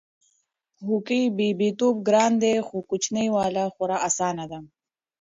هو 0.83 0.95
کې! 1.07 1.19
بيبيتوب 1.37 1.95
ګران 2.07 2.31
دی 2.41 2.53
خو 2.67 2.77
کچنۍ 2.89 3.27
واله 3.35 3.63
خورا 3.73 3.97
اسانه 4.07 4.45
ده 4.51 4.59